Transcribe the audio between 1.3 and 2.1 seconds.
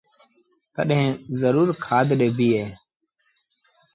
زرور کآڌ